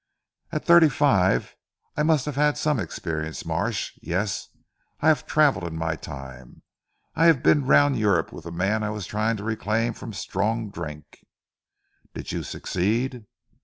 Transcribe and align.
"At 0.51 0.65
thirty 0.65 0.89
five 0.89 1.55
I 1.95 2.01
must 2.01 2.25
have 2.25 2.35
had 2.35 2.57
some 2.57 2.79
experience 2.79 3.45
Marsh. 3.45 3.99
Yes! 4.01 4.49
I 4.99 5.07
have 5.09 5.27
travelled 5.27 5.63
in 5.65 5.77
my 5.77 5.95
time. 5.95 6.63
I 7.15 7.27
have 7.27 7.43
been 7.43 7.67
round 7.67 7.99
Europe 7.99 8.33
with 8.33 8.47
a 8.47 8.51
man 8.51 8.81
I 8.81 8.89
was 8.89 9.05
trying 9.05 9.37
to 9.37 9.43
reclaim 9.43 9.93
from 9.93 10.11
strong 10.13 10.71
drink" 10.71 11.23
"Did 12.15 12.31
you 12.31 12.41
succeed?" 12.41 13.27